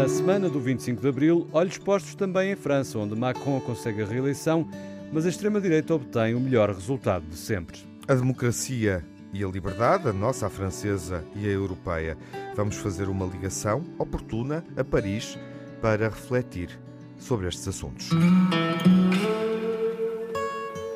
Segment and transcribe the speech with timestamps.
[0.00, 4.06] Na semana do 25 de abril, olhos postos também em França, onde Macron consegue a
[4.06, 4.66] reeleição,
[5.12, 7.78] mas a extrema-direita obtém o melhor resultado de sempre.
[8.08, 12.16] A democracia e a liberdade, a nossa, a francesa e a europeia.
[12.56, 15.38] Vamos fazer uma ligação oportuna a Paris
[15.82, 16.80] para refletir
[17.18, 18.08] sobre estes assuntos.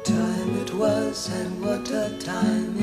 [0.03, 2.74] Time it was and what a time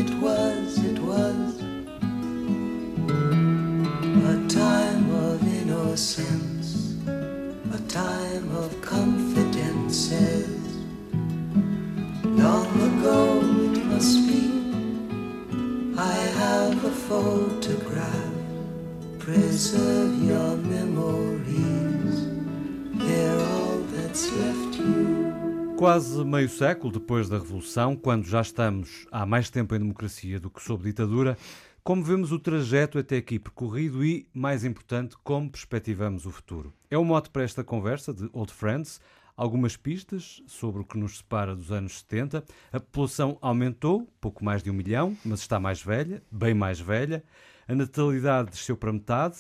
[5.91, 10.47] innocence, a time of confidences.
[12.23, 13.41] Long ago
[13.73, 14.71] it must be,
[15.97, 18.07] I have a photograph.
[19.19, 22.25] Preserve your memories,
[22.93, 25.75] they're all that's left you.
[25.75, 30.49] Quase meio século depois da Revolução, quando já estamos há mais tempo em democracia do
[30.49, 31.37] que sob ditadura,
[31.83, 36.71] como vemos o trajeto até aqui percorrido e, mais importante, como perspectivamos o futuro.
[36.89, 39.01] É o mote para esta conversa de Old Friends.
[39.35, 42.43] Algumas pistas sobre o que nos separa dos anos 70.
[42.71, 47.23] A população aumentou, pouco mais de um milhão, mas está mais velha, bem mais velha.
[47.67, 49.38] A natalidade desceu para metade.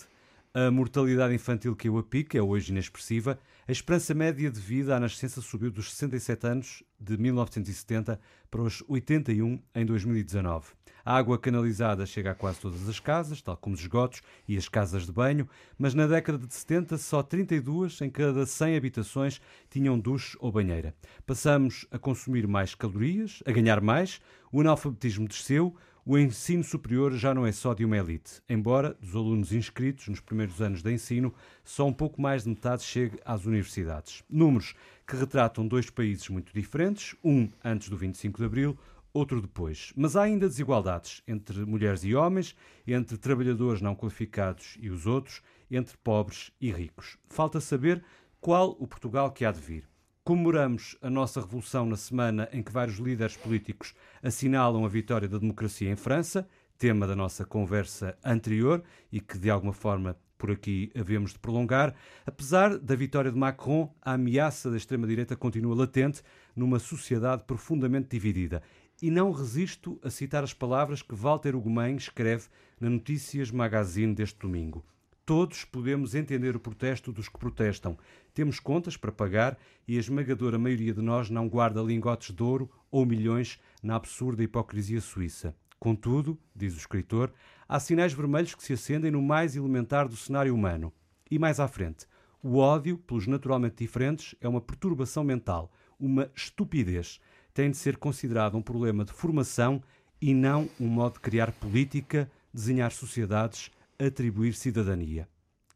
[0.53, 3.37] A mortalidade infantil caiu a pique, é hoje inexpressiva.
[3.67, 8.83] A esperança média de vida à nascença subiu dos 67 anos de 1970 para os
[8.87, 10.69] 81 em 2019.
[11.05, 14.67] A água canalizada chega a quase todas as casas, tal como os esgotos e as
[14.67, 19.39] casas de banho, mas na década de 70 só 32 em cada 100 habitações
[19.69, 20.95] tinham duche ou banheira.
[21.25, 24.19] Passamos a consumir mais calorias, a ganhar mais,
[24.51, 29.15] o analfabetismo desceu, o ensino superior já não é só de uma elite, embora dos
[29.15, 31.31] alunos inscritos nos primeiros anos de ensino,
[31.63, 34.23] só um pouco mais de metade chegue às universidades.
[34.27, 34.73] Números
[35.05, 38.77] que retratam dois países muito diferentes, um antes do 25 de abril,
[39.13, 39.93] outro depois.
[39.95, 42.55] Mas há ainda desigualdades entre mulheres e homens,
[42.87, 47.17] entre trabalhadores não qualificados e os outros, entre pobres e ricos.
[47.29, 48.03] Falta saber
[48.39, 49.90] qual o Portugal que há de vir.
[50.23, 55.39] Comemoramos a nossa revolução na semana em que vários líderes políticos assinalam a vitória da
[55.39, 60.91] democracia em França, tema da nossa conversa anterior e que de alguma forma por aqui
[60.95, 61.95] havemos de prolongar.
[62.23, 66.21] Apesar da vitória de Macron, a ameaça da extrema-direita continua latente
[66.55, 68.61] numa sociedade profundamente dividida
[69.01, 72.45] e não resisto a citar as palavras que Walter Ugumem escreve
[72.79, 74.85] na Notícias Magazine deste domingo.
[75.31, 77.97] Todos podemos entender o protesto dos que protestam.
[78.33, 82.69] Temos contas para pagar e a esmagadora maioria de nós não guarda lingotes de ouro
[82.91, 85.55] ou milhões na absurda hipocrisia suíça.
[85.79, 87.31] Contudo, diz o escritor,
[87.65, 90.91] há sinais vermelhos que se acendem no mais elementar do cenário humano.
[91.31, 92.05] E mais à frente,
[92.43, 97.21] o ódio pelos naturalmente diferentes é uma perturbação mental, uma estupidez
[97.53, 99.81] tem de ser considerado um problema de formação
[100.21, 103.71] e não um modo de criar política, desenhar sociedades,
[104.05, 105.27] atribuir cidadania.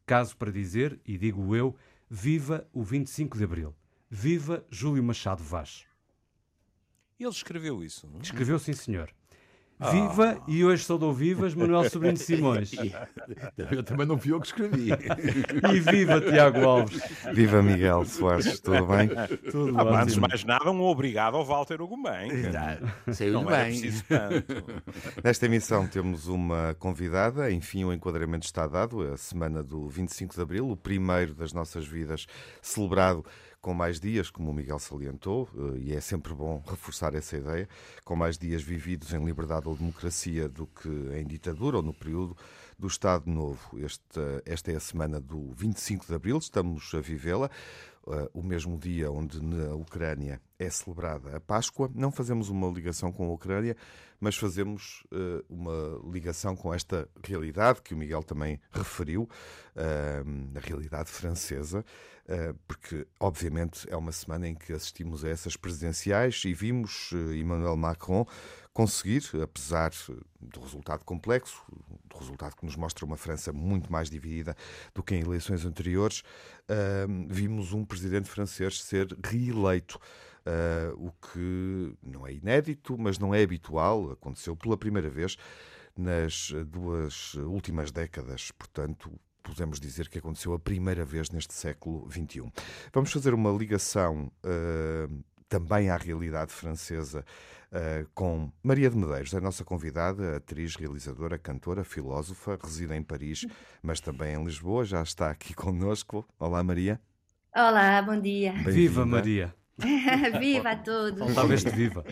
[0.04, 1.74] Caso para dizer, e digo eu,
[2.08, 3.74] viva o 25 de Abril.
[4.08, 5.84] Viva Júlio Machado Vaz.
[7.18, 8.20] Ele escreveu isso, não?
[8.20, 8.22] É?
[8.22, 9.12] Escreveu, sim, senhor.
[9.78, 12.72] Viva e hoje saudou vivas Manuel Sobrinho Simões.
[13.70, 14.88] Eu também não fui eu que escrevi.
[14.90, 16.98] E viva Tiago Alves.
[17.34, 19.10] Viva Miguel Soares, tudo bem?
[19.50, 22.30] Tudo ah, Antes de mais nada, um obrigado ao Walter Ugumem.
[23.12, 23.66] Saiu não bem.
[23.66, 24.64] preciso tanto.
[25.22, 30.40] Nesta emissão temos uma convidada, enfim o enquadramento está dado, a semana do 25 de
[30.40, 32.26] Abril, o primeiro das nossas vidas
[32.62, 33.24] celebrado
[33.66, 37.68] com mais dias, como o Miguel salientou, eh, e é sempre bom reforçar essa ideia,
[38.04, 42.36] com mais dias vividos em liberdade ou democracia do que em ditadura ou no período
[42.78, 43.76] do Estado Novo.
[43.84, 47.50] Esta, esta é a semana do 25 de Abril, estamos a vivê-la.
[48.06, 51.90] Uh, o mesmo dia onde na Ucrânia é celebrada a Páscoa.
[51.92, 53.76] Não fazemos uma ligação com a Ucrânia,
[54.20, 60.60] mas fazemos uh, uma ligação com esta realidade que o Miguel também referiu, uh, a
[60.60, 61.84] realidade francesa,
[62.66, 68.26] porque obviamente é uma semana em que assistimos a essas presidenciais e vimos Emmanuel Macron
[68.76, 69.90] conseguir, apesar
[70.38, 71.62] do resultado complexo,
[72.10, 74.54] do resultado que nos mostra uma França muito mais dividida
[74.94, 79.98] do que em eleições anteriores, uh, vimos um presidente francês ser reeleito.
[80.46, 85.38] Uh, o que não é inédito, mas não é habitual, aconteceu pela primeira vez
[85.96, 89.10] nas duas últimas décadas, portanto,
[89.42, 92.52] podemos dizer que aconteceu a primeira vez neste século XXI.
[92.92, 97.24] Vamos fazer uma ligação uh, também à realidade francesa
[97.76, 103.46] uh, com Maria de Medeiros, a nossa convidada, atriz, realizadora, cantora, filósofa, reside em Paris,
[103.82, 106.26] mas também em Lisboa, já está aqui conosco.
[106.38, 107.00] Olá, Maria.
[107.54, 108.52] Olá, bom dia.
[108.64, 109.54] Viva Maria.
[110.40, 111.18] viva a todos!
[111.18, 112.02] Faltava este viva.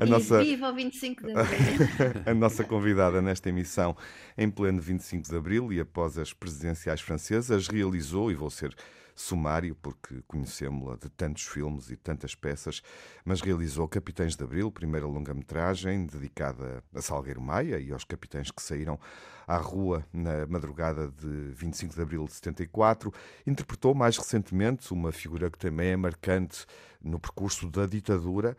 [0.00, 0.42] A nossa...
[0.42, 1.58] Viva o 25 de Abril!
[2.26, 3.96] a nossa convidada nesta emissão,
[4.36, 8.74] em pleno 25 de Abril e após as presidenciais francesas, realizou, e vou ser
[9.14, 12.82] sumário, porque conhecemos-la de tantos filmes e tantas peças,
[13.24, 18.62] mas realizou Capitães de Abril, primeira longa-metragem dedicada a Salgueiro Maia e aos capitães que
[18.62, 18.98] saíram
[19.46, 23.12] à rua na madrugada de 25 de Abril de 74.
[23.46, 26.66] Interpretou mais recentemente uma figura que também é marcante
[27.02, 28.56] no percurso da ditadura,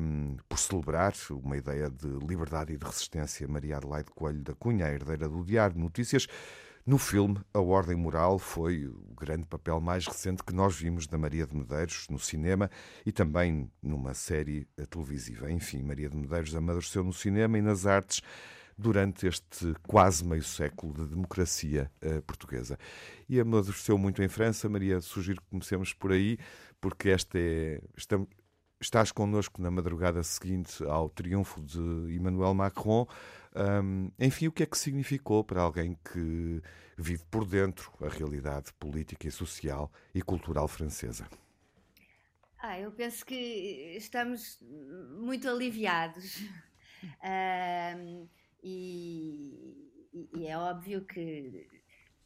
[0.00, 4.86] um, por celebrar uma ideia de liberdade e de resistência, Maria Adelaide Coelho da Cunha,
[4.86, 6.28] a herdeira do Diário de Notícias,
[6.86, 11.18] no filme, A Ordem Moral foi o grande papel mais recente que nós vimos da
[11.18, 12.70] Maria de Medeiros no cinema
[13.04, 15.50] e também numa série televisiva.
[15.50, 18.22] Enfim, Maria de Medeiros amadureceu no cinema e nas artes
[18.78, 22.78] durante este quase meio século de democracia uh, portuguesa.
[23.28, 24.68] E amadureceu muito em França.
[24.68, 26.38] Maria, sugiro que comecemos por aí,
[26.80, 27.80] porque esta é.
[27.96, 28.28] Estamos,
[28.80, 33.08] estás connosco na madrugada seguinte ao triunfo de Emmanuel Macron.
[33.56, 36.60] Um, enfim, o que é que significou para alguém que
[36.96, 41.26] vive por dentro a realidade política e social e cultural francesa?
[42.58, 43.34] Ah, eu penso que
[43.96, 44.58] estamos
[45.18, 46.42] muito aliviados.
[47.22, 48.28] Um,
[48.62, 49.90] e,
[50.34, 51.68] e, é óbvio que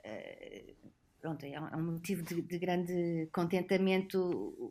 [0.05, 0.91] uh,
[1.21, 4.19] pronto, é um motivo de, de grande contentamento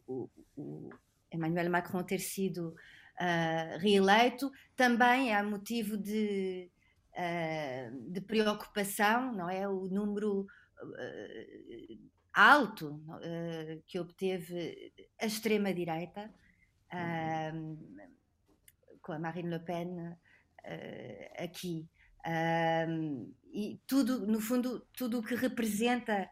[0.08, 0.90] o, o,
[1.32, 2.76] Emmanuel Macron ter sido
[3.20, 6.72] uh, reeleito, também é motivo de,
[7.14, 9.68] uh, de preocupação, não é?
[9.68, 13.04] O número uh, alto
[13.86, 16.32] que obteve a extrema-direita,
[19.02, 20.16] com a Marine Le Pen
[21.38, 21.90] aqui.
[23.52, 26.30] E tudo, no fundo, tudo o que representa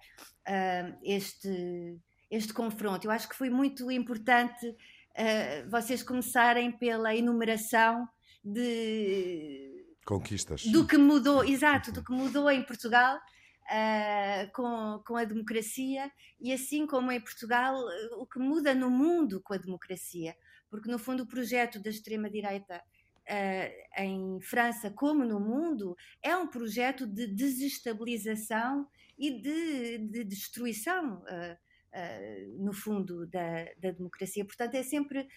[1.04, 2.00] este,
[2.32, 3.06] este confronto.
[3.06, 4.74] Eu acho que foi muito importante
[5.18, 8.08] uh, vocês começarem pela enumeração
[8.44, 10.64] de conquistas.
[10.66, 16.54] do que mudou, exato, do que mudou em Portugal uh, com, com a democracia e
[16.54, 17.76] assim como em Portugal
[18.20, 20.36] o que muda no mundo com a democracia,
[20.70, 22.82] porque no fundo o projeto da extrema direita
[23.30, 28.88] Uh, em França como no mundo, é um projeto de desestabilização
[29.18, 31.58] e de, de destruição uh,
[31.94, 34.46] uh, no fundo, da, da, democracia.
[34.46, 35.28] Portanto, é sempre uh,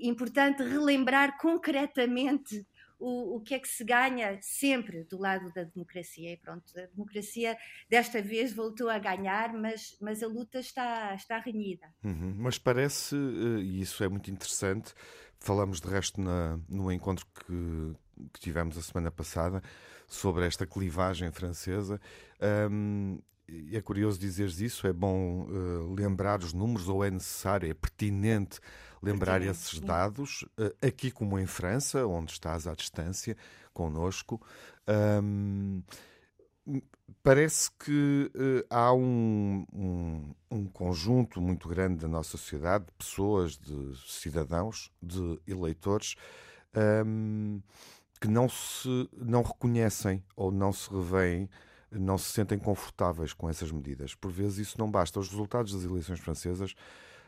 [0.00, 2.66] importante relembrar concretamente
[3.02, 6.32] o, o, que é que se ganha sempre do lado da democracia.
[6.32, 7.58] E pronto, a democracia
[7.88, 11.92] desta vez voltou a ganhar, mas, mas a luta está, está renhida.
[12.04, 12.34] Uhum.
[12.38, 14.94] Mas parece, eh, e isso é muito interessante,
[15.40, 17.96] falamos de resto na, no encontro que,
[18.32, 19.60] que tivemos a semana passada
[20.06, 22.00] sobre esta clivagem francesa.
[22.70, 23.18] Um,
[23.72, 28.60] é curioso dizeres isso, é bom uh, lembrar os números ou é necessário, é pertinente
[29.02, 29.84] lembrar pertinente, esses sim.
[29.84, 33.36] dados, uh, aqui como em França, onde estás à distância
[33.72, 34.40] conosco.
[35.22, 35.82] Um,
[37.22, 43.58] parece que uh, há um, um, um, conjunto muito grande da nossa sociedade, de pessoas,
[43.58, 46.14] de cidadãos, de eleitores,
[47.04, 47.60] um,
[48.20, 51.50] que não se não reconhecem ou não se revêem
[51.92, 54.14] não se sentem confortáveis com essas medidas.
[54.14, 55.20] Por vezes isso não basta.
[55.20, 56.74] Os resultados das eleições francesas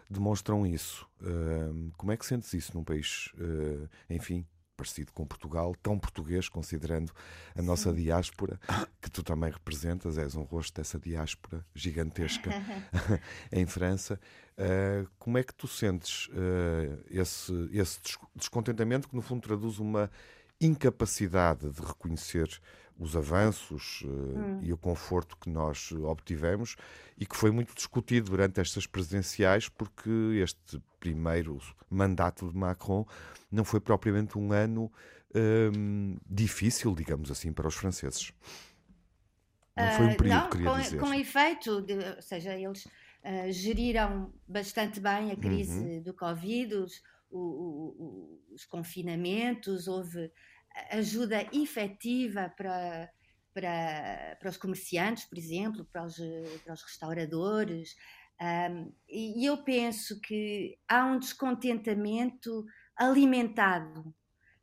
[0.09, 1.07] demonstram isso.
[1.21, 4.47] Uh, como é que sentes isso num país, uh, enfim,
[4.77, 7.13] parecido com Portugal, tão português, considerando
[7.55, 7.97] a nossa Sim.
[7.97, 8.59] diáspora,
[9.01, 12.51] que tu também representas, és um rosto dessa diáspora gigantesca
[13.53, 14.19] em França.
[14.59, 16.29] Uh, como é que tu sentes
[17.11, 18.01] esse, esse
[18.35, 20.11] descontentamento que, no fundo, traduz uma
[20.61, 22.49] incapacidade de reconhecer
[22.99, 24.61] os avanços uh, hum.
[24.63, 26.77] e o conforto que nós obtivemos
[27.19, 30.11] e que foi muito discutido durante estas presidenciais, porque
[30.43, 31.59] este primeiro
[31.91, 33.07] mandato de Macron
[33.51, 34.91] não foi propriamente um ano
[35.35, 38.33] um, difícil, digamos assim, para os franceses.
[39.77, 41.01] Não foi um ah, período, uh, não, queria com, dizer.
[41.01, 46.03] Com efeito, de, ou seja, eles uh, geriram bastante bem a crise uhum.
[46.03, 50.31] do Covid, os, o, o, os confinamentos, houve
[50.91, 53.11] ajuda efetiva para,
[53.53, 56.17] para, para os comerciantes, por exemplo, para os,
[56.65, 57.97] para os restauradores.
[58.41, 62.65] Um, e eu penso que há um descontentamento
[62.97, 64.15] alimentado.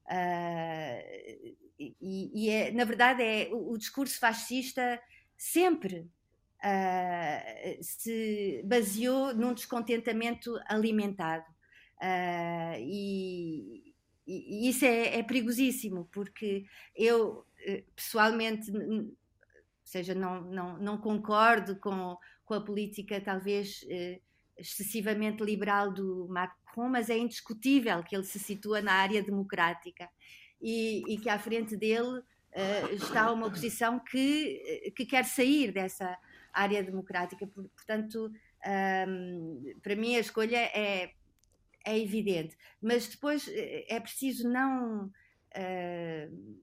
[0.05, 5.01] Uh, e, e é, na verdade, é, o, o discurso fascista
[5.37, 6.11] sempre
[6.63, 11.45] uh, se baseou num descontentamento alimentado.
[12.01, 13.90] Uh, e,
[14.31, 19.11] e, isso é, é, perigosíssimo, porque eu eh, pessoalmente, ou
[19.83, 24.19] seja, não, não, não concordo com, com a política talvez eh,
[24.57, 30.09] excessivamente liberal do Macron, mas é indiscutível que ele se situa na área democrática
[30.61, 36.15] e, e que à frente dele uh, está uma oposição que, que quer sair dessa
[36.53, 37.47] área democrática.
[37.47, 38.31] Portanto,
[39.07, 41.13] um, para mim a escolha é,
[41.85, 45.11] é evidente, mas depois eh, é preciso não.
[45.55, 46.61] Uh,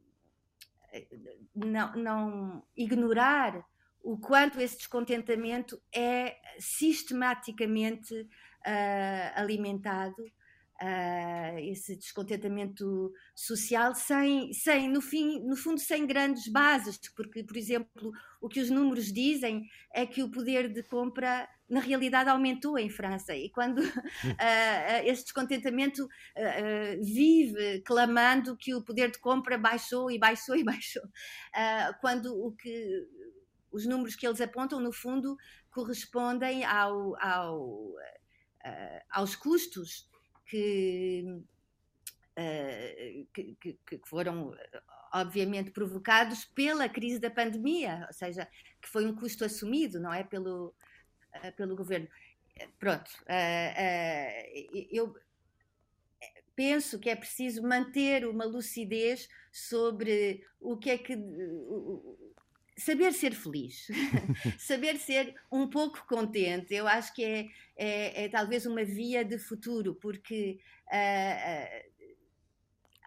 [1.54, 3.62] não, não ignorar
[4.02, 15.00] o quanto esse descontentamento é sistematicamente uh, alimentado uh, esse descontentamento social sem, sem no,
[15.00, 20.06] fim, no fundo, sem grandes bases, porque, por exemplo, o que os números dizem é
[20.06, 23.34] que o poder de compra na realidade aumentou em França.
[23.36, 23.84] E quando uh,
[25.04, 31.02] esse descontentamento uh, vive clamando que o poder de compra baixou e baixou e baixou,
[32.00, 33.06] quando o que
[33.70, 35.36] os números que eles apontam no fundo
[35.70, 37.94] correspondem ao, ao
[39.10, 40.06] aos custos
[40.46, 41.24] que,
[42.38, 44.54] uh, que, que, que, foram
[45.12, 48.46] obviamente provocados pela crise da pandemia, ou seja,
[48.80, 50.74] que foi um custo assumido, não é, pelo,
[51.36, 52.08] uh, pelo governo.
[52.78, 55.14] Pronto, uh, eu
[56.56, 61.16] penso que é preciso manter uma lucidez sobre o que é que
[62.76, 63.88] saber ser feliz,
[64.58, 69.38] saber ser um pouco contente, eu acho que é, é, é talvez uma via de
[69.38, 70.58] futuro, porque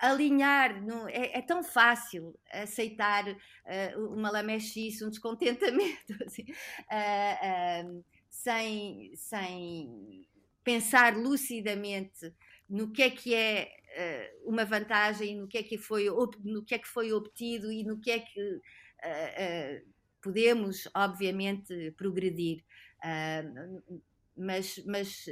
[0.02, 6.46] alinhar no, é, é, tão fácil aceitar uh, uma lamechice, um descontentamento, assim,
[8.30, 10.28] sem, sem
[10.64, 12.34] pensar lucidamente
[12.68, 13.72] no que é que é
[14.46, 16.08] uma vantagem, no que é que foi,
[16.44, 19.92] no que é que foi obtido e no que é que uh,
[20.22, 22.64] podemos, obviamente, progredir,
[23.04, 24.02] uh,
[24.38, 25.26] mas, mas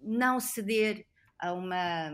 [0.00, 1.06] não ceder
[1.38, 2.10] a uma,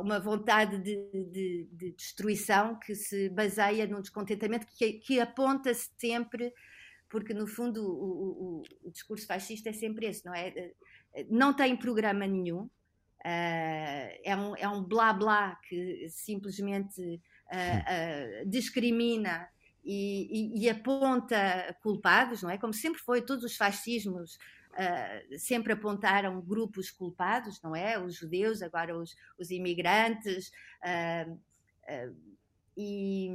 [0.00, 0.96] uma vontade de,
[1.30, 6.52] de, de destruição que se baseia num descontentamento que, que aponta sempre,
[7.08, 10.72] porque no fundo o, o, o, discurso fascista é sempre esse, não é?
[11.28, 12.70] Não tem programa nenhum, uh,
[14.24, 19.48] é, um, é um blá blá que simplesmente uh, uh, discrimina
[19.84, 22.58] e, e, e, aponta culpados, não é?
[22.58, 24.38] Como sempre foi, todos os fascismos
[24.72, 27.98] uh, sempre apontaram grupos culpados, não é?
[27.98, 30.52] Os judeus, agora os, os imigrantes.
[32.76, 33.30] e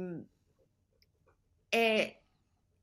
[1.72, 2.16] é,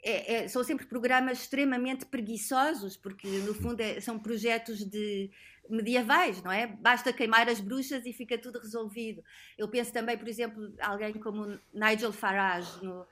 [0.04, 5.32] é, é, são sempre programas extremamente preguiçosos, porque no fundo é, são projetos de,
[5.70, 6.68] medievais, não é?
[6.68, 9.24] Basta queimar as bruxas e fica tudo resolvido.
[9.58, 13.08] Eu penso também, por exemplo, alguém como Nigel Farage no,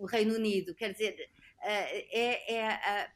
[0.00, 1.30] no Reino Unido, quer dizer,
[1.62, 3.10] é, é a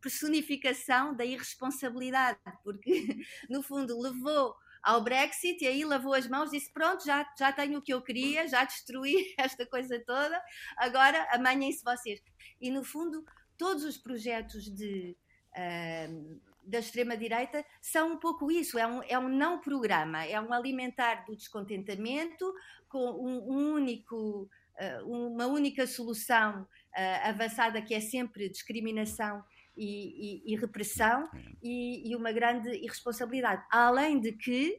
[0.00, 3.06] personificação da irresponsabilidade, porque
[3.48, 7.78] no fundo levou ao Brexit e aí lavou as mãos disse: Pronto, já, já tenho
[7.78, 10.42] o que eu queria, já destruí esta coisa toda,
[10.76, 12.20] agora amanhem-se vocês.
[12.60, 13.24] E no fundo,
[13.56, 15.16] todos os projetos de.
[15.50, 20.52] Uh, da extrema-direita são um pouco isso, é um, é um não programa, é um
[20.52, 22.52] alimentar do descontentamento
[22.88, 29.42] com um, um único, uh, uma única solução uh, avançada que é sempre discriminação
[29.80, 31.26] e, e, e repressão
[31.62, 33.64] e, e, uma grande irresponsabilidade.
[33.70, 34.78] Além de que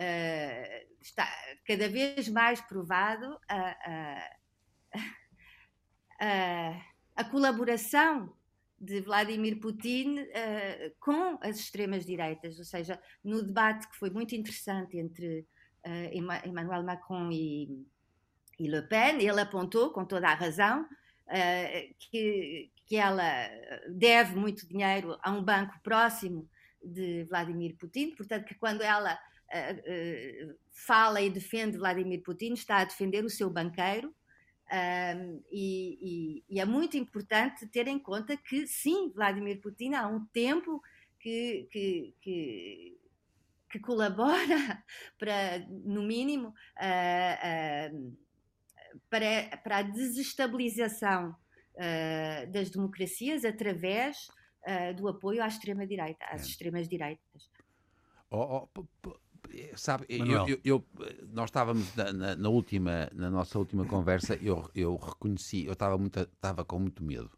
[0.00, 1.28] uh, está
[1.66, 4.30] cada vez mais provado a, a,
[6.24, 6.82] a,
[7.16, 8.34] a colaboração
[8.80, 14.96] de Vladimir Putin uh, com as extremas-direitas, ou seja, no debate que foi muito interessante
[14.96, 15.46] entre
[15.86, 17.86] uh, Emmanuel Macron e,
[18.58, 20.88] e, Le Pen, ele apontou, com toda a razão,
[21.98, 23.50] que, que ela
[23.88, 26.48] deve muito dinheiro a um banco próximo
[26.82, 29.18] de Vladimir Putin, portanto, que quando ela
[30.70, 34.14] fala e defende Vladimir Putin, está a defender o seu banqueiro,
[34.70, 40.06] um, e, e, e, é muito importante ter em conta que, sim, Vladimir Putin há
[40.06, 40.82] um tempo
[41.18, 42.98] que, que, que,
[43.70, 44.84] que colabora
[45.18, 48.16] para, no mínimo, uh, uh,
[49.10, 54.28] para, para a desestabilização uh, das democracias através
[54.96, 56.44] do apoio à extrema-direita, às é.
[56.44, 57.48] extremas-direitas.
[58.30, 58.86] Oh, oh,
[59.74, 60.84] sabe, eu, eu, eu,
[61.32, 65.96] nós estávamos na, na, na, última, na nossa última conversa, eu, eu reconheci, eu estava
[65.96, 67.30] muito, estava com muito medo,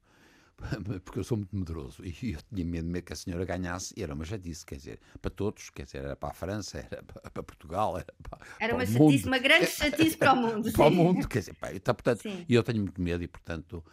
[1.04, 4.02] porque eu sou muito medroso e eu tinha medo, medo que a senhora ganhasse, e
[4.02, 7.30] era uma chatice, quer dizer, para todos, quer dizer, era para a França, era para,
[7.30, 9.26] para Portugal, era para, era para uma chatice, mundo.
[9.26, 10.72] uma grande chatice para o mundo.
[10.72, 13.84] para o mundo, quer dizer, pá, então, portanto, e eu tenho muito medo e, portanto,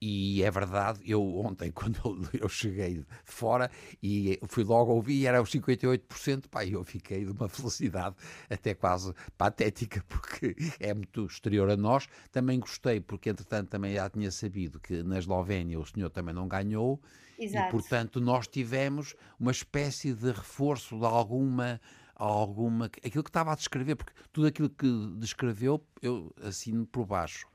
[0.00, 3.70] e é verdade, eu ontem, quando eu cheguei de fora
[4.02, 8.14] e fui logo ouvir, era os 58%, pá, eu fiquei de uma felicidade
[8.50, 12.06] até quase patética, porque é muito exterior a nós.
[12.30, 16.46] Também gostei, porque entretanto também já tinha sabido que na Eslovénia o senhor também não
[16.46, 17.00] ganhou.
[17.38, 17.68] Exato.
[17.68, 21.80] E portanto nós tivemos uma espécie de reforço de alguma
[22.14, 24.88] alguma aquilo que estava a descrever, porque tudo aquilo que
[25.18, 27.46] descreveu eu assino por baixo.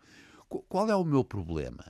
[0.47, 1.83] Qual é o meu problema?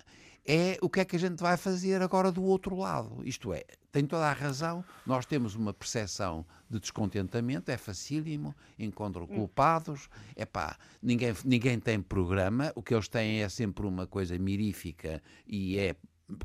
[0.45, 3.21] É o que é que a gente vai fazer agora do outro lado.
[3.23, 9.23] Isto é, tem toda a razão, nós temos uma percepção de descontentamento, é facílimo, encontram
[9.23, 9.27] hum.
[9.27, 14.37] culpados, é pá, ninguém, ninguém tem programa, o que eles têm é sempre uma coisa
[14.37, 15.95] mirífica e é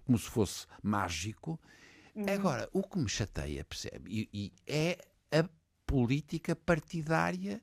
[0.04, 1.58] como se fosse mágico.
[2.14, 2.24] Uhum.
[2.28, 4.98] Agora, o que me chateia, percebe, e, e é
[5.30, 5.48] a
[5.86, 7.62] política partidária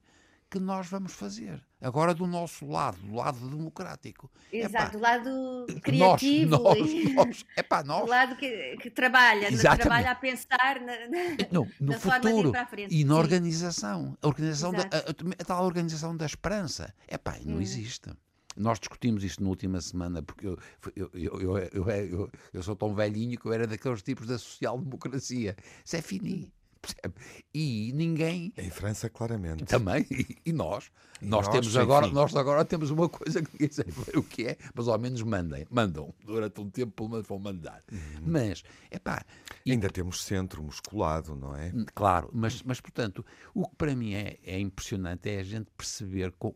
[0.53, 1.59] que nós vamos fazer.
[1.81, 4.29] Agora do nosso lado, do lado democrático.
[4.51, 6.59] Exato, do lado criativo.
[6.59, 8.01] Nós, nós, nós, epá, nós.
[8.01, 12.93] Do lado que, que trabalha, trabalha a pensar na, na, no, no na futuro frente,
[12.93, 13.19] e na sim.
[13.19, 14.17] organização.
[14.21, 16.93] A, organização da, a, a, tal organização da esperança.
[17.09, 17.61] Epá, não hum.
[17.61, 18.11] existe.
[18.55, 20.59] Nós discutimos isto na última semana, porque eu,
[20.95, 21.57] eu, eu,
[21.89, 25.55] eu, eu, sou tão velhinho que eu era daqueles tipos da social-democracia.
[25.83, 26.53] Isso é fini.
[26.83, 27.15] Percebe?
[27.53, 28.53] E ninguém.
[28.57, 29.63] Em França, claramente.
[29.63, 30.05] Também.
[30.45, 30.91] E, nós.
[31.21, 34.47] E nós, nós, temos agora, nós agora temos uma coisa que ninguém sabe o que
[34.47, 35.65] é, mas ao menos mandem.
[35.69, 36.13] Mandam.
[36.25, 37.81] Durante um tempo, pelo menos vão mandar.
[37.89, 38.23] Uhum.
[38.25, 39.23] Mas, é pá.
[39.65, 41.71] Ainda temos centro musculado, não é?
[41.73, 45.69] Hum, claro, mas, mas portanto, o que para mim é, é impressionante é a gente
[45.77, 46.53] perceber como,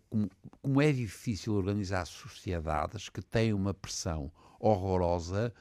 [0.62, 4.30] como é difícil organizar sociedades que têm uma pressão
[4.60, 5.54] horrorosa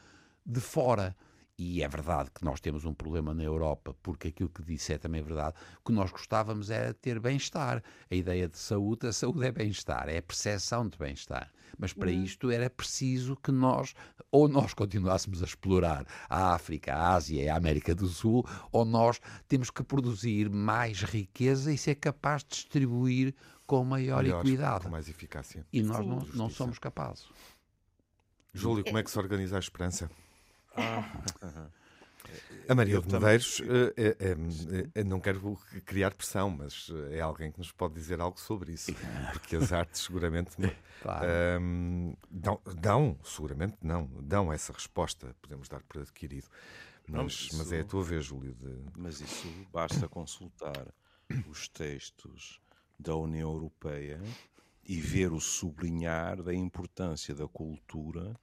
[0.45, 1.17] de fora.
[1.59, 4.99] E é verdade que nós temos um problema na Europa, porque aquilo que disse é
[4.99, 5.57] também verdade.
[5.81, 7.83] O que nós gostávamos era ter bem-estar.
[8.11, 11.51] A ideia de saúde, a saúde é bem-estar, é a percepção de bem-estar.
[11.79, 12.23] Mas para uhum.
[12.23, 13.95] isto era preciso que nós,
[14.31, 18.85] ou nós continuássemos a explorar a África, a Ásia e a América do Sul, ou
[18.85, 23.35] nós temos que produzir mais riqueza e ser capaz de distribuir
[23.67, 24.85] com maior, maior equidade.
[24.85, 25.67] Com mais eficácia.
[25.73, 27.27] E nós não, não somos capazes.
[28.53, 30.11] Júlio, como é que se organiza a esperança?
[32.69, 33.63] A Maria de Medeiros,
[33.97, 38.41] é, é, é, não quero criar pressão, mas é alguém que nos pode dizer algo
[38.41, 38.93] sobre isso,
[39.33, 40.57] porque as artes seguramente
[41.01, 41.27] claro.
[41.61, 46.49] um, dão, dão, seguramente não, dão essa resposta, podemos dar por adquirido.
[47.07, 48.55] Mas, não, isso, mas é a tua vez, Júlio.
[48.55, 48.83] De...
[48.97, 50.89] Mas isso basta consultar
[51.49, 52.61] os textos
[52.99, 54.21] da União Europeia
[54.85, 58.35] e ver o sublinhar da importância da cultura,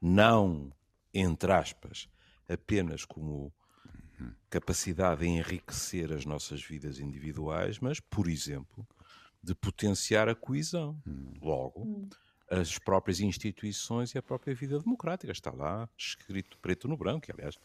[0.00, 0.70] não
[1.12, 2.08] entre aspas,
[2.48, 3.52] apenas como
[4.50, 8.86] capacidade de enriquecer as nossas vidas individuais, mas, por exemplo,
[9.42, 11.00] de potenciar a coesão.
[11.40, 12.08] Logo,
[12.50, 15.32] as próprias instituições e a própria vida democrática.
[15.32, 17.56] Está lá escrito preto no branco, que, aliás,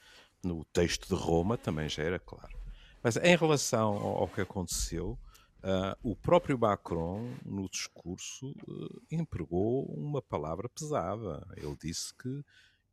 [0.44, 2.56] no texto de Roma também já era claro.
[3.02, 5.18] Mas em relação ao que aconteceu,
[5.64, 11.46] uh, o próprio Macron, no discurso, uh, empregou uma palavra pesada.
[11.58, 12.44] Ele disse que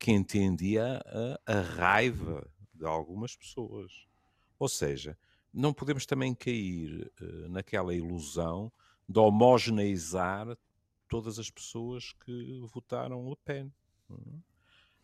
[0.03, 1.01] que entendia
[1.47, 4.09] a, a raiva de algumas pessoas.
[4.59, 5.17] Ou seja,
[5.55, 8.73] não podemos também cair uh, naquela ilusão
[9.09, 10.59] de homogeneizar
[11.07, 13.73] todas as pessoas que votaram Le Pen.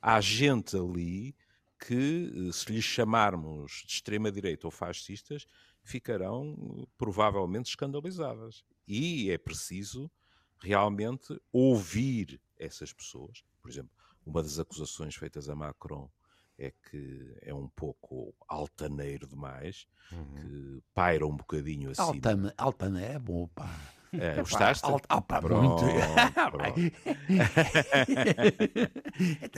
[0.03, 1.37] Há gente ali
[1.79, 5.47] que, eh, se lhes chamarmos de extrema-direita ou fascistas,
[5.85, 8.65] ficarão eh, provavelmente escandalizadas.
[8.87, 10.11] E é preciso
[10.59, 13.45] realmente ouvir essas pessoas.
[13.61, 13.98] Por exemplo,
[14.29, 16.11] uma das acusações feitas a Macron
[16.59, 20.35] é que é um pouco altaneiro demais, uhum.
[20.35, 21.93] que paira um bocadinho.
[21.97, 23.95] Altana, altaneiro é bom, pá.
[24.13, 24.85] É, gostaste?
[24.85, 25.99] Alt, alt, pá, pronto, muito.
[26.51, 26.81] Pronto.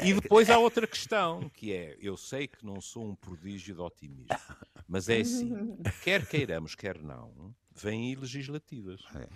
[0.02, 3.80] e depois há outra questão, que é, eu sei que não sou um prodígio de
[3.80, 4.36] otimismo,
[4.88, 9.02] mas é assim, quer queiramos, quer não, vêm legislativas.
[9.14, 9.28] É.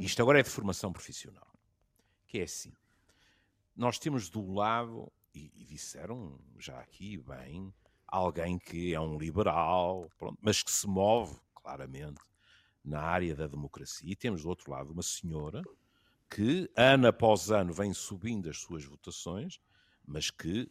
[0.00, 1.46] Isto agora é de formação profissional,
[2.26, 2.72] que é assim,
[3.80, 7.72] nós temos do lado, e, e, disseram já aqui bem,
[8.06, 12.20] alguém que é um liberal, pronto, mas que se move claramente
[12.84, 14.12] na área da democracia.
[14.12, 15.62] E temos do outro lado uma senhora
[16.28, 19.58] que, ano após ano, vem subindo as suas votações,
[20.06, 20.70] mas que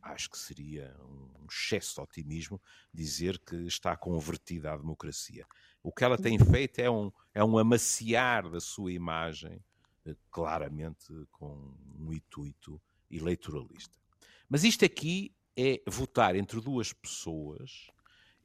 [0.00, 2.62] acho que seria um excesso de otimismo
[2.94, 5.44] dizer que está convertida à democracia.
[5.82, 9.60] O que ela tem feito é um, é um amaciar da sua imagem
[10.30, 13.98] claramente com um intuito eleitoralista.
[14.48, 17.88] Mas isto aqui é votar entre duas pessoas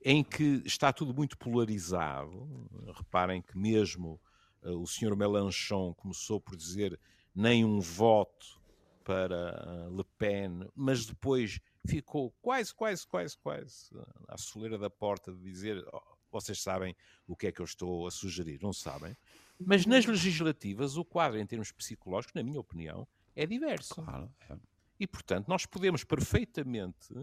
[0.04, 2.67] em que está tudo muito polarizado.
[2.95, 4.19] Reparem que mesmo
[4.63, 7.00] uh, o senhor Melanchon começou por dizer
[7.36, 8.60] nem um voto
[9.04, 13.89] para Le Pen, mas depois ficou quase, quase, quase, quase
[14.28, 16.95] à soleira da porta de dizer oh, vocês sabem
[17.28, 19.15] o que é que eu estou a sugerir, não sabem?
[19.65, 23.95] Mas nas legislativas o quadro em termos psicológicos, na minha opinião, é diverso.
[23.95, 24.58] Claro, é.
[25.00, 27.13] E, portanto, nós podemos perfeitamente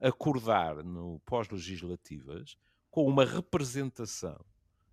[0.00, 2.56] acordar no pós-legislativas
[2.90, 4.38] com uma representação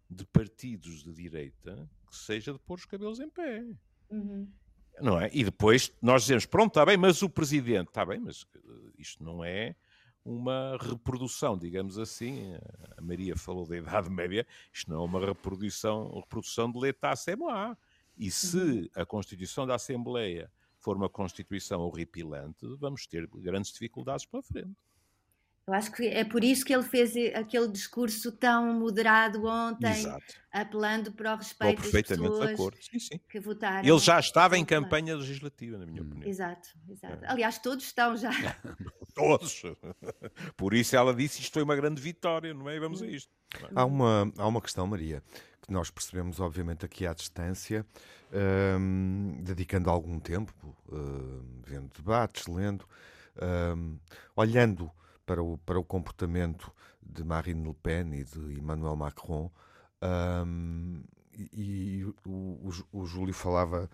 [0.09, 3.63] de partidos de direita que seja de pôr os cabelos em pé.
[4.09, 4.51] Uhum.
[4.99, 5.29] Não é?
[5.33, 8.59] E depois nós dizemos, pronto, está bem, mas o presidente, está bem, mas eh,
[8.97, 9.75] isto não é
[10.23, 12.53] uma reprodução, digamos assim.
[12.97, 16.79] A Maria falou da Idade Média, isto não é uma reprodução, reprodução de
[17.15, 17.75] c'est moi.
[18.17, 18.89] E se uhum.
[18.95, 24.75] a Constituição da Assembleia for uma Constituição horripilante, vamos ter grandes dificuldades pela frente.
[25.67, 30.33] Eu acho que é por isso que ele fez aquele discurso tão moderado ontem, Exato.
[30.51, 32.77] apelando para o respeito Estou perfeitamente das pessoas de acordo.
[32.81, 33.19] Sim, sim.
[33.29, 33.87] que votaram.
[33.87, 36.27] Ele já estava em campanha legislativa, na minha opinião.
[36.27, 37.23] Exato, exato.
[37.23, 37.29] É.
[37.29, 38.31] Aliás, todos estão já.
[39.13, 39.61] todos.
[40.57, 42.75] Por isso ela disse isto foi uma grande vitória, não é?
[42.75, 43.31] E vamos a isto.
[43.75, 45.21] Há uma, há uma questão, Maria,
[45.61, 47.85] que nós percebemos, obviamente, aqui à distância,
[48.79, 50.75] um, dedicando algum tempo,
[51.67, 52.85] vendo debates, lendo,
[53.77, 53.99] um,
[54.35, 54.91] olhando
[55.31, 59.49] para o, para o comportamento de Marine Le Pen e de Emmanuel Macron.
[60.01, 61.01] Um,
[61.53, 62.31] e, o,
[62.91, 63.89] o, o, Júlio falava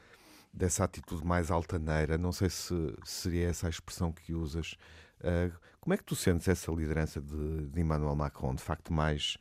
[0.51, 2.17] dessa atitude mais altaneira.
[2.17, 2.73] Não sei se
[3.05, 4.75] seria essa a expressão que usas.
[5.19, 9.37] Uh, como é que tu sentes essa liderança de, de Emmanuel Macron, de facto mais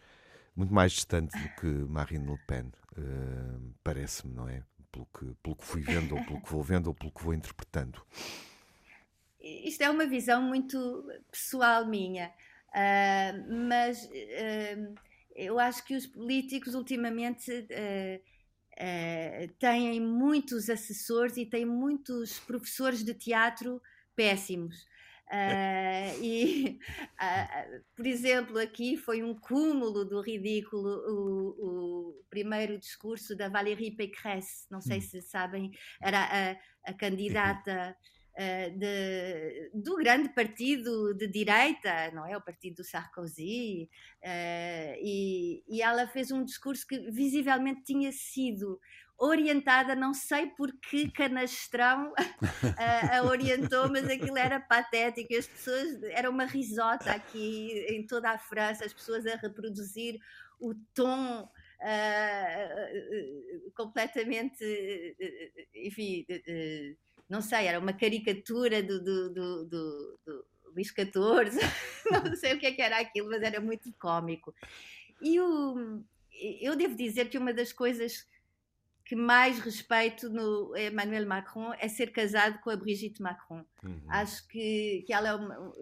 [0.55, 4.63] muito mais distante do que Marine Le Pen, uh, parece-me, não é?
[4.93, 7.33] Pelo que, pelo que fui vendo, ou pelo que vou vendo, ou pelo que vou
[7.33, 8.03] interpretando
[9.65, 12.33] isto é uma visão muito pessoal minha,
[12.69, 14.95] uh, mas uh,
[15.35, 18.23] eu acho que os políticos ultimamente uh,
[19.59, 23.81] têm muitos assessores e têm muitos professores de teatro
[24.15, 24.87] péssimos.
[25.27, 26.79] Uh, e,
[27.21, 33.91] uh, por exemplo, aqui foi um cúmulo do ridículo o, o primeiro discurso da Valérie
[33.91, 35.03] Pécresse, não sei hum.
[35.03, 37.97] se sabem, era a, a candidata
[38.71, 42.37] de, do grande partido de direita, não é?
[42.37, 43.89] O partido do Sarkozy,
[44.23, 48.79] uh, e, e ela fez um discurso que visivelmente tinha sido
[49.19, 52.13] orientada, não sei por que canastrão
[52.77, 55.35] a, a, orientou, mas aquilo era patético.
[55.35, 60.19] As pessoas, era uma risota aqui em toda a França, as pessoas a reproduzir
[60.61, 61.43] o tom
[61.81, 64.65] uh, completamente,
[65.75, 66.27] enfim,
[67.29, 71.61] não sei, era uma caricatura do, do, do, do, do Luís XIV,
[72.25, 74.55] não sei o que, é que era aquilo, mas era muito cómico.
[75.21, 76.03] E o,
[76.61, 78.27] eu devo dizer que uma das coisas
[79.05, 83.65] que mais respeito no Emmanuel Macron é ser casado com a Brigitte Macron.
[83.83, 84.03] Uhum.
[84.09, 85.73] Acho que, que ela é uma,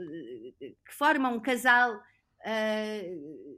[0.86, 3.54] que forma um casal uh,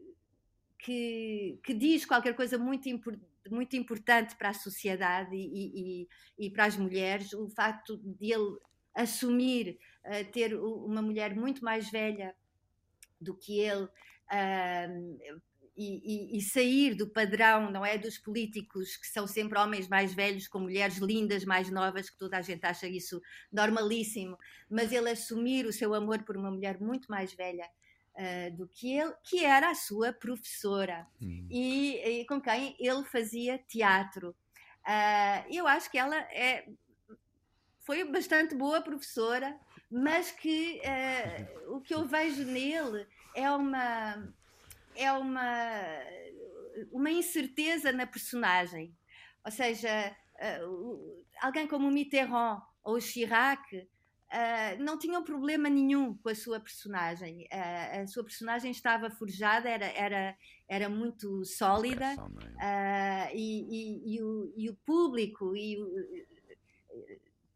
[0.79, 6.51] que, que diz qualquer coisa muito importante muito importante para a sociedade e, e, e
[6.51, 8.59] para as mulheres o facto de ele
[8.95, 12.35] assumir uh, ter uma mulher muito mais velha
[13.21, 15.41] do que ele uh,
[15.77, 20.49] e, e, sair do padrão, não é, dos políticos que são sempre homens mais velhos
[20.49, 23.21] com mulheres lindas, mais novas, que toda a gente acha isso
[23.53, 24.39] normalíssimo,
[24.71, 27.69] mas ele assumir o seu amor por uma mulher muito mais velha
[28.17, 31.47] uh, do que ele, que era a sua professora hum.
[31.51, 34.31] e, e, com quem ele fazia teatro.
[34.87, 36.69] Uh, eu acho que ela é,
[37.81, 39.59] foi bastante boa professora,
[39.91, 44.35] mas que uh, o que eu vejo nele é uma
[44.95, 45.61] é uma
[46.93, 48.95] uma incerteza na personagem.
[49.45, 50.15] Ou seja,
[51.41, 53.89] alguém como Mitterrand ou Chirac
[54.33, 57.47] Uh, não tinham problema nenhum com a sua personagem.
[57.53, 60.37] Uh, a sua personagem estava forjada, era, era,
[60.69, 65.89] era muito sólida uh, e, e, e, o, e, o, público e o,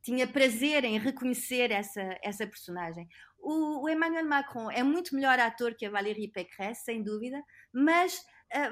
[0.01, 3.09] tinha prazer em reconhecer essa, essa personagem.
[3.41, 8.25] O, o, Emmanuel Macron é muito melhor ator que a Valérie Pécresse, sem dúvida, mas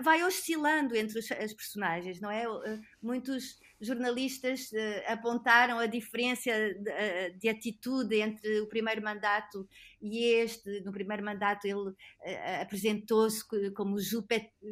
[0.02, 2.44] vai oscilando entre os, as personagens, não é?
[3.00, 9.68] muitos jornalistas uh, apontaram a diferença de, uh, de, atitude entre o primeiro mandato
[10.00, 10.80] e este.
[10.80, 11.94] No primeiro mandato ele uh,
[12.60, 13.96] apresentou-se como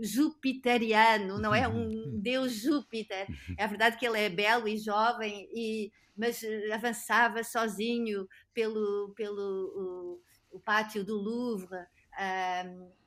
[0.03, 1.69] jupiteriano, não é?
[1.69, 3.27] Um deus Júpiter.
[3.57, 6.43] É verdade que ele é belo e jovem, e, mas
[6.73, 11.79] avançava sozinho pelo, pelo o, o pátio do Louvre.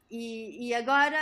[0.09, 1.17] E, e, agora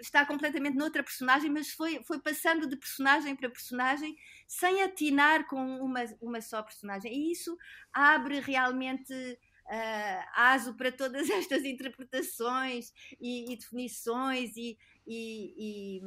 [0.00, 4.16] está completamente noutra personagem, mas foi, foi passando de personagem para personagem
[4.46, 7.12] sem atinar com uma, uma só personagem.
[7.12, 7.56] E isso
[7.92, 16.02] abre realmente uh, aso para todas estas interpretações e, e definições e, e, e,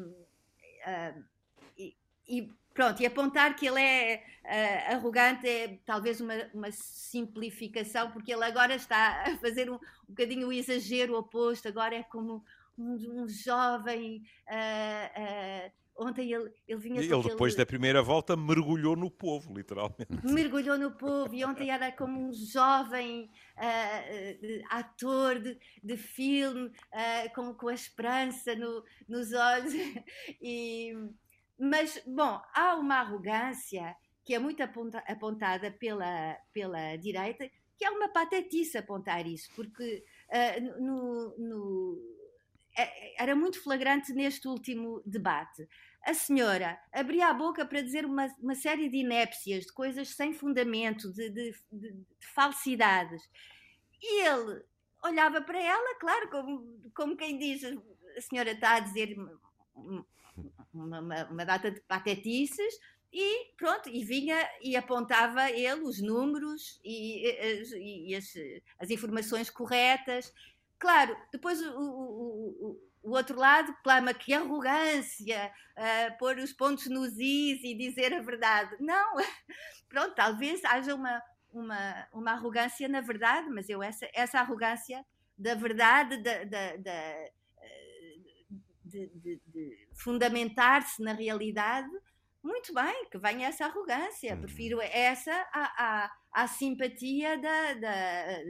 [0.87, 1.25] uh,
[2.27, 8.31] e, pronto, e apontar que ele é uh, arrogante é talvez uma, uma, simplificação, porque
[8.33, 12.43] ele agora está a fazer um, um bocadinho o exagero oposto, agora é como
[12.77, 17.29] um, um jovem uh, uh, Ontem ele, ele vinha Ele, aquele...
[17.29, 20.07] depois da primeira volta, mergulhou no povo, literalmente.
[20.23, 27.33] Mergulhou no povo e ontem era como um jovem uh, ator de, de filme, uh,
[27.33, 29.73] com, com a esperança no, nos olhos.
[30.41, 30.93] E,
[31.57, 37.89] mas, bom, há uma arrogância que é muito aponta, apontada pela, pela direita, que é
[37.91, 42.15] uma patetice apontar isso, porque uh, no, no
[42.77, 45.67] é, era muito flagrante neste último debate.
[46.03, 50.33] A senhora abria a boca para dizer uma, uma série de inépcias, de coisas sem
[50.33, 53.21] fundamento, de, de, de, de falsidades.
[54.01, 54.63] E ele
[55.03, 59.15] olhava para ela, claro, como, como quem diz: a senhora está a dizer
[60.83, 62.79] uma, uma, data de patetices,
[63.11, 68.33] e pronto, e vinha e apontava ele os números e, e, e as,
[68.79, 70.33] as, informações corretas
[70.77, 77.17] Claro, depois o, o, o, outro lado clama que arrogância, uh, pôr os pontos nos
[77.17, 78.75] is e dizer a verdade.
[78.79, 79.15] Não,
[79.87, 85.05] pronto, talvez haja uma, uma, uma arrogância na verdade, mas eu essa, essa arrogância
[85.37, 87.29] da verdade, da, da, da
[88.83, 91.89] de, de, de fundamentar-se na realidade,
[92.43, 94.35] muito bem, que venha essa arrogância.
[94.35, 94.41] Uhum.
[94.41, 96.11] Prefiro essa à, à,
[96.43, 98.43] à simpatia da, da,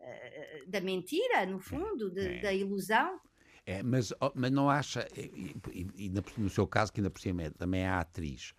[0.00, 2.40] eh, da mentira, no fundo, de, é.
[2.40, 3.20] da ilusão.
[3.66, 7.44] É, mas, mas não acha, e, e, e, no seu caso, que ainda por cima
[7.44, 8.54] é, também é atriz,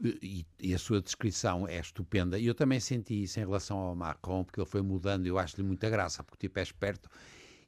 [0.00, 3.96] e, e, a sua descrição é estupenda, e eu também senti isso em relação ao
[3.96, 7.08] Macron, porque ele foi mudando, eu acho-lhe muita graça, porque tipo é esperto,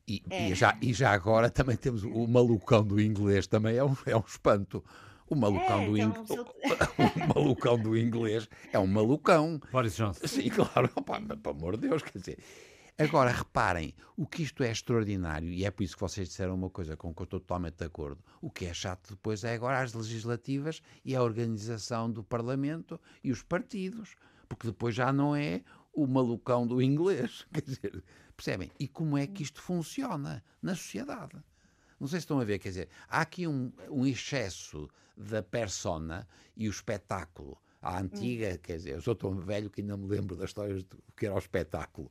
[0.09, 0.51] e, é.
[0.51, 4.17] e, já, e já agora também temos o malucão do inglês, também é um, é
[4.17, 4.83] um espanto.
[5.29, 6.43] O malucão, é, do então, seu...
[6.97, 9.61] o malucão do inglês é um malucão.
[9.71, 10.27] Boris Johnson.
[10.27, 10.91] Sim, claro.
[10.97, 12.39] Opa, pelo amor de Deus, quer dizer,
[13.01, 16.69] Agora, reparem, o que isto é extraordinário, e é por isso que vocês disseram uma
[16.69, 19.81] coisa com que eu estou totalmente de acordo, o que é chato depois é agora
[19.81, 24.17] as legislativas e a organização do Parlamento e os partidos,
[24.49, 27.47] porque depois já não é o malucão do inglês.
[27.55, 28.05] Quer dizer,
[28.39, 28.71] percebem?
[28.79, 31.37] E como é que isto funciona na sociedade?
[31.99, 36.27] Não sei se estão a ver, quer dizer, há aqui um, um excesso da persona
[36.57, 37.61] e o espetáculo.
[37.83, 41.03] A antiga, quer dizer, eu sou tão velho que ainda me lembro das histórias do
[41.17, 42.11] que era o espetáculo.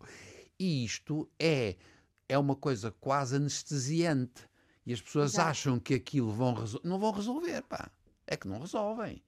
[0.59, 1.77] E isto é,
[2.27, 4.47] é uma coisa quase anestesiante.
[4.85, 5.49] E as pessoas Exato.
[5.49, 7.89] acham que aquilo vão não vão resolver, pá.
[8.25, 9.21] É que não resolvem.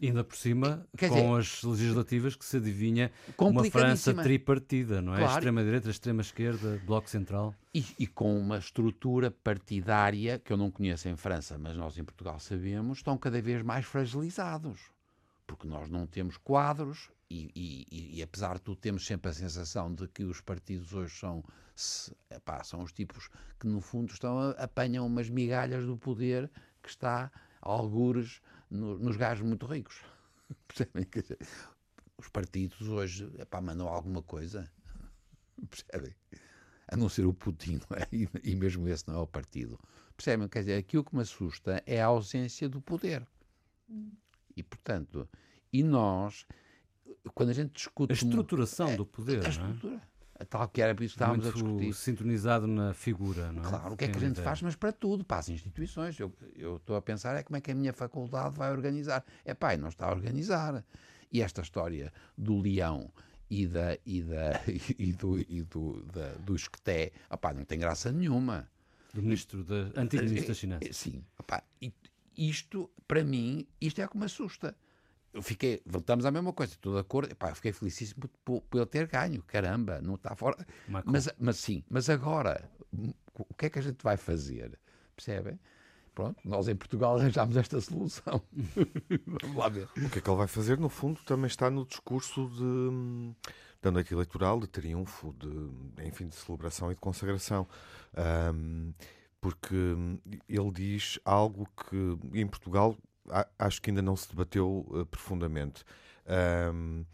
[0.00, 5.14] Ainda por cima, Quer com dizer, as legislativas que se adivinha uma França tripartida, não
[5.14, 5.18] é?
[5.20, 5.32] Claro.
[5.32, 7.54] Extrema-direita, extrema-esquerda, Bloco Central.
[7.72, 12.04] E, e, com uma estrutura partidária, que eu não conheço em França, mas nós em
[12.04, 14.80] Portugal sabemos, estão cada vez mais fragilizados.
[15.46, 19.92] Porque nós não temos quadros, e, e, e, apesar de tudo, temos sempre a sensação
[19.92, 21.42] de que os partidos hoje são,
[21.74, 23.28] se, epá, são os tipos
[23.58, 26.50] que, no fundo, estão a, apanham umas migalhas do poder
[26.82, 27.30] que está
[27.60, 30.02] a algures no, nos gajos muito ricos.
[30.68, 31.06] Percebem?
[32.18, 34.70] Os partidos hoje epá, mandam alguma coisa.
[35.70, 36.14] Percebem?
[36.88, 38.06] A não ser o Putin, é?
[38.12, 39.78] e, e, mesmo esse não é o partido.
[40.16, 40.48] Percebem?
[40.48, 43.26] Quer dizer, aquilo que me assusta é a ausência do poder.
[44.56, 45.28] E, portanto,
[45.72, 46.46] e nós
[47.34, 48.12] quando a gente discute.
[48.12, 49.96] A estruturação é, do poder, a, a estrutura.
[49.96, 51.94] A tal que era por isso que estávamos Muito a discutir.
[51.94, 53.68] sintonizado na figura, não é?
[53.68, 56.18] Claro, o que é que a gente faz, mas para tudo, para as instituições.
[56.18, 59.24] Eu, eu estou a pensar é como é que a minha faculdade vai organizar.
[59.44, 60.84] É pai, não está a organizar.
[61.32, 63.10] E esta história do leão
[63.50, 64.60] e, da, e, da,
[64.98, 68.68] e do, e do, da, do esqueté, opá, não tem graça nenhuma.
[69.12, 70.96] Do ministro da, antigo ministro das Finanças.
[70.96, 71.62] Sim, opá,
[72.36, 74.76] isto, para mim, isto é o que me assusta
[75.36, 78.86] eu fiquei, voltamos à mesma coisa, estou de acordo, Epá, fiquei felicíssimo por, por, eu
[78.86, 80.56] ter ganho, caramba, não está fora.
[81.04, 82.68] Mas, mas sim, mas agora,
[83.38, 84.78] o que é que a gente vai fazer?
[85.14, 85.60] Percebem?
[86.14, 88.40] Pronto, nós em Portugal arranjámos esta solução.
[89.42, 89.86] Vamos lá ver.
[89.98, 93.34] O que é que ele vai fazer, no fundo, também está no discurso de,
[93.82, 97.68] da noite eleitoral, de triunfo, de, enfim, de celebração e de consagração.
[98.54, 98.94] Um,
[99.38, 99.76] porque
[100.48, 102.96] ele diz algo que em Portugal
[103.58, 105.84] acho que ainda não se debateu uh, profundamente.
[106.72, 107.04] Um,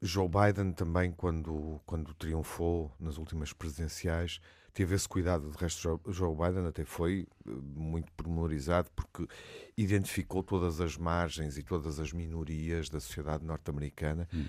[0.00, 4.40] Joe Biden também, quando, quando triunfou nas últimas presidenciais,
[4.74, 5.50] teve esse cuidado.
[5.50, 9.28] De resto, Joe Biden até foi eh, muito pormenorizado porque
[9.76, 14.44] identificou todas as margens e todas as minorias da sociedade norte-americana, hum.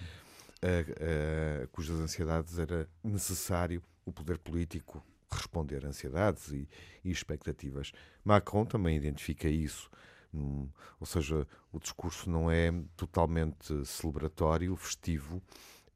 [1.72, 6.68] cujas ansiedades era necessário o poder político responder a ansiedades e,
[7.04, 7.92] e expectativas.
[8.24, 9.90] Macron também identifica isso.
[10.34, 10.68] Hum,
[11.00, 15.42] ou seja, o discurso não é totalmente celebratório, festivo.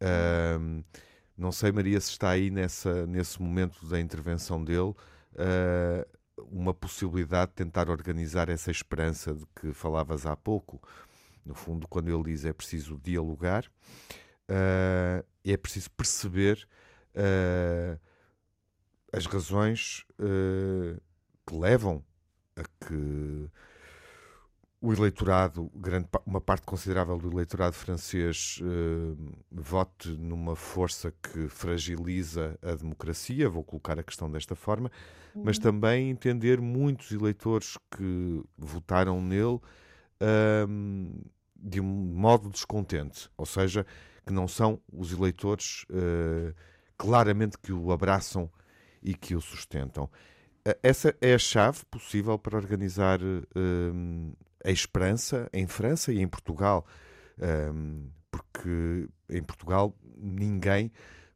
[0.02, 0.84] Uh,
[1.38, 4.96] não sei, Maria, se está aí nessa, nesse momento da intervenção dele uh,
[6.38, 10.82] uma possibilidade de tentar organizar essa esperança de que falavas há pouco.
[11.46, 13.66] No fundo, quando ele diz é preciso dialogar,
[14.50, 16.68] uh, é preciso perceber
[17.16, 18.00] uh,
[19.14, 20.06] as razões
[21.46, 22.04] que levam
[22.56, 23.50] a que
[24.80, 32.58] o eleitorado, grande, uma parte considerável do eleitorado francês eh, vote numa força que fragiliza
[32.62, 34.92] a democracia, vou colocar a questão desta forma,
[35.34, 35.44] uhum.
[35.46, 39.60] mas também entender muitos eleitores que votaram nele
[40.20, 41.24] ehm,
[41.56, 43.84] de um modo descontente, ou seja,
[44.28, 46.54] que não são os eleitores uh,
[46.96, 48.48] claramente que o abraçam
[49.02, 50.08] e que o sustentam.
[50.84, 54.38] Essa é a chave possível para organizar uh,
[54.68, 56.86] a esperança em França e em Portugal,
[57.74, 60.92] um, porque em Portugal ninguém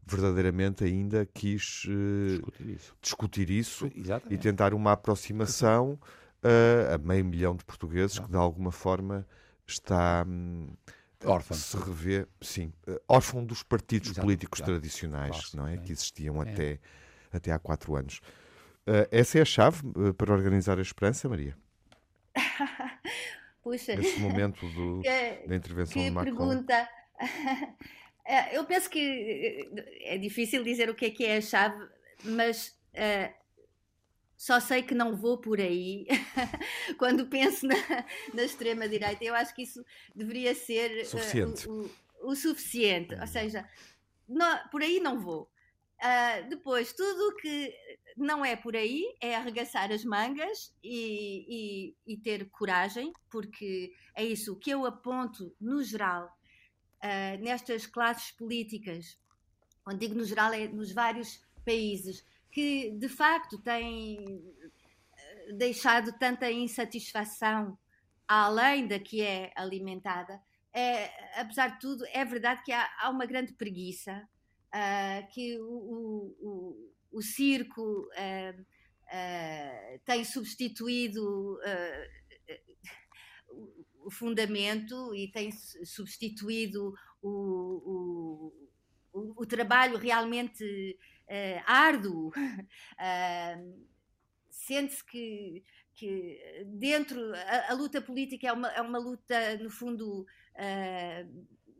[0.05, 3.91] verdadeiramente ainda quis uh, discutir isso, discutir isso
[4.29, 5.97] e tentar uma aproximação
[6.43, 8.25] uh, a meio milhão de portugueses Não.
[8.25, 9.25] que de alguma forma
[9.65, 10.67] está um,
[11.23, 14.25] órfão se revê, sim, uh, órfão dos partidos Exato.
[14.25, 14.71] políticos Exato.
[14.73, 16.51] tradicionais, não é, que existiam é.
[16.51, 16.79] até
[17.31, 18.19] até há quatro anos.
[18.85, 19.81] Uh, essa é a chave
[20.17, 21.55] para organizar a esperança, Maria?
[23.61, 23.95] Puxa.
[23.95, 26.35] Nesse momento do, que, da intervenção que de Macron.
[26.35, 26.89] pergunta.
[28.25, 29.69] É, eu penso que
[30.01, 31.87] é difícil dizer o que é que é a chave,
[32.23, 33.33] mas uh,
[34.35, 36.07] só sei que não vou por aí
[36.97, 37.75] quando penso na,
[38.33, 39.23] na extrema-direita.
[39.23, 41.67] Eu acho que isso deveria ser suficiente.
[41.67, 41.71] Uh,
[42.21, 43.13] o, o, o, suficiente.
[43.13, 43.69] Ou seja,
[44.27, 45.43] não, por aí não vou.
[46.01, 47.71] Uh, depois, tudo que
[48.17, 54.23] não é por aí, é arregaçar as mangas e, e, e, ter coragem, porque é
[54.23, 54.53] isso.
[54.53, 56.27] O que eu aponto, no geral,
[57.03, 59.17] uh, nestas classes políticas,
[59.83, 64.43] quando digo no geral, é nos vários países, que de facto têm
[65.57, 67.77] deixado tanta insatisfação
[68.27, 70.41] além da que é alimentada,
[70.73, 74.25] é, apesar de tudo, é verdade que há, há uma grande preguiça
[74.73, 81.59] uh, que o, o, o circo uh, uh, tem substituído
[84.03, 88.51] o fundamento e tem substituído o,
[89.13, 90.97] o, o trabalho realmente
[91.65, 92.31] árduo.
[94.49, 100.25] Sente-se que, que dentro a, a, luta política é uma, é uma luta, no fundo,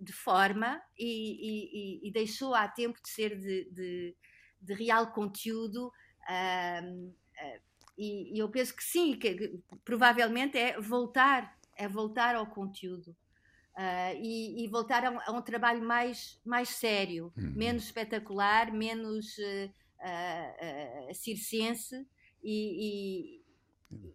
[0.02, 4.16] de forma e, e, e, deixou há tempo de ser de, de,
[4.62, 5.88] de real conteúdo.
[6.30, 7.62] Uh, uh,
[7.98, 13.16] e, e, eu penso que sim, que, provavelmente é voltar, é voltar ao conteúdo.
[13.76, 17.54] Uh, e, e, voltar a um, a um, trabalho mais, mais sério, uhum.
[17.56, 22.06] menos espetacular, menos uh, circense
[22.44, 23.42] e,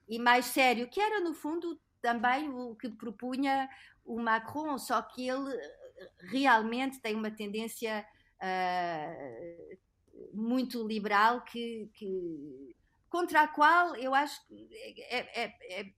[0.09, 3.68] e, mais sério, que era no fundo também o que propunha
[4.04, 5.59] o Macron, só que ele
[6.30, 8.06] realmente tem uma tendência
[8.37, 9.76] uh,
[10.37, 12.77] muito liberal que, que,
[13.09, 14.68] contra a qual eu acho que
[15.09, 15.92] é, é, é,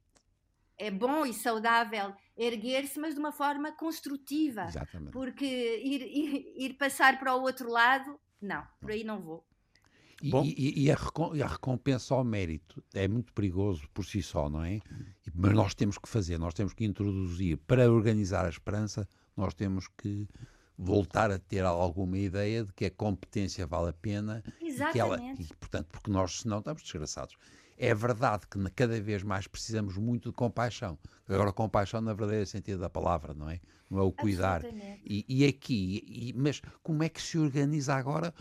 [0.78, 4.64] é bom e saudável erguer-se, mas de uma forma construtiva.
[4.64, 5.12] Exatamente.
[5.12, 9.44] Porque ir, ir, ir passar para o outro lado, não, por aí não vou.
[10.20, 10.96] E, e, e, a,
[11.34, 14.80] e, a, recompensa ao mérito é muito perigoso por si só, não é?
[15.32, 19.86] Mas nós temos que fazer, nós temos que introduzir, para organizar a esperança, nós temos
[19.86, 20.28] que
[20.78, 24.44] voltar a ter alguma ideia de que a competência vale a pena.
[24.60, 24.90] Exatamente.
[24.90, 27.36] E que ela, e, portanto, porque nós, senão, estamos desgraçados.
[27.76, 30.98] É verdade que cada vez mais precisamos muito de compaixão.
[31.28, 33.60] Agora, compaixão na verdadeira sentido da palavra, não é?
[33.90, 34.62] Não é o cuidar.
[35.04, 38.34] E, e aqui, e, mas como é que se organiza agora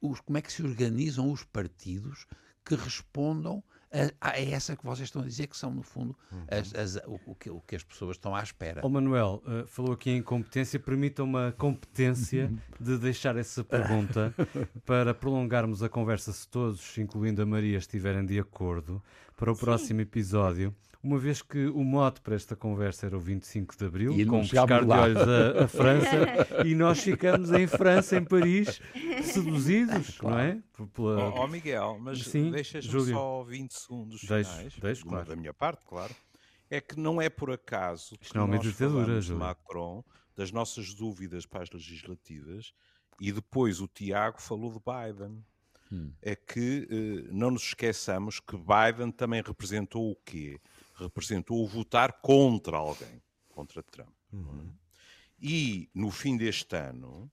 [0.00, 2.26] os, como é que se organizam os partidos
[2.64, 3.62] que respondam
[3.92, 6.16] a, a, essa que vocês estão a dizer, que são, no fundo,
[6.48, 8.80] as, as, o, o, que, o, que, as pessoas estão à espera.
[8.84, 14.34] Oh, Manuel, uh, falou aqui em competência, permita uma competência de deixar essa pergunta
[14.84, 19.02] para prolongarmos a conversa, se todos, incluindo a Maria, estiverem de acordo,
[19.36, 19.60] para o Sim.
[19.60, 24.12] próximo episódio, uma vez que o mote para esta conversa era o 25 de Abril,
[24.18, 26.08] e com um pescar de olhos a, a, França,
[26.66, 28.80] e nós ficamos em França, em Paris,
[29.22, 30.36] seduzidos, claro.
[30.36, 30.62] não é?
[30.92, 31.28] Pela...
[31.28, 35.28] Oh, oh, Miguel, mas deixas-me só 20 segundos deixo, finais, deixo, claro.
[35.28, 36.14] da minha parte, claro.
[36.70, 40.04] É que não é por acaso Isto que não é nós ditadura, de Macron,
[40.36, 42.72] das nossas dúvidas para as legislativas,
[43.20, 45.44] e depois o Tiago falou de Biden.
[45.90, 46.12] Hum.
[46.20, 50.60] É que eh, não nos esqueçamos que Biden também representou o quê?
[50.98, 54.12] Representou votar contra alguém, contra Trump.
[54.32, 54.72] Uhum.
[55.40, 57.30] E no fim deste ano,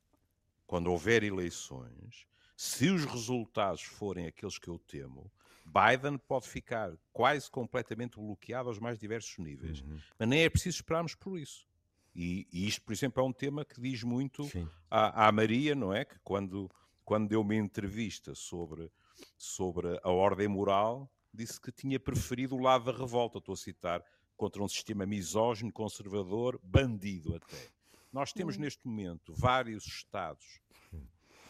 [0.67, 5.31] quando houver eleições, se os resultados forem aqueles que eu temo,
[5.65, 9.81] Biden pode ficar quase completamente bloqueado aos mais diversos níveis.
[9.81, 9.99] Uhum.
[10.17, 11.67] Mas nem é preciso esperarmos por isso.
[12.15, 14.49] E, e, isto, por exemplo, é um tema que diz muito
[14.89, 16.05] à, à, Maria, não é?
[16.05, 16.71] Que quando,
[17.03, 18.89] quando deu uma entrevista sobre,
[19.37, 23.37] sobre a ordem moral, disse que tinha preferido o lado da revolta.
[23.37, 24.03] Estou a citar
[24.35, 27.69] contra um sistema misógino, conservador, bandido até.
[28.11, 28.61] Nós temos uhum.
[28.61, 30.61] neste momento vários Estados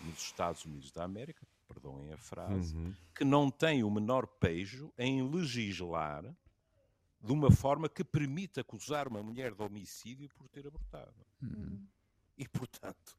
[0.06, 2.94] nos Estados Unidos da América, perdoem a frase, uhum.
[3.14, 6.24] que não têm o menor pejo em legislar
[7.20, 11.26] de uma forma que permita acusar uma mulher de homicídio por ter abortado.
[11.42, 11.84] Uhum.
[12.38, 13.18] E, portanto,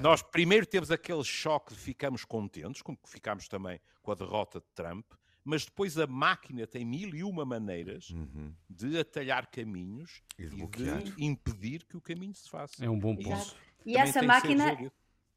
[0.00, 4.66] nós primeiro temos aquele choque de ficamos contentes, como ficámos também com a derrota de
[4.74, 5.06] Trump,
[5.44, 8.52] mas depois a máquina tem mil e uma maneiras uhum.
[8.68, 12.82] de atalhar caminhos e de, e de, impedir que o caminho se faça.
[12.84, 13.54] É um bom ponto.
[13.84, 14.90] E, e essa máquina,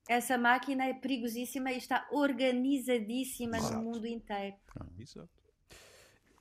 [0.08, 3.76] essa máquina é perigosíssima e está organizadíssima Exato.
[3.76, 4.56] no mundo inteiro.
[4.80, 5.30] Ah, exato.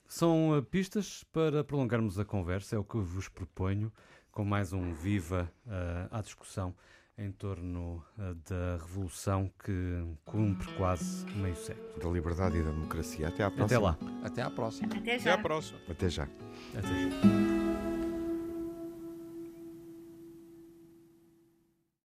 [0.07, 3.91] São uh, pistas para prolongarmos a conversa, é o que vos proponho,
[4.31, 6.73] com mais um Viva uh, à discussão
[7.17, 11.99] em torno uh, da revolução que cumpre quase meio século.
[11.99, 13.27] Da liberdade e da democracia.
[13.27, 13.65] Até à próxima.
[13.65, 13.97] Até lá.
[14.23, 14.95] Até à próxima.
[14.95, 15.31] Até já.
[15.31, 15.79] Até à próxima.
[15.89, 16.27] Até já.
[16.75, 17.56] Até já.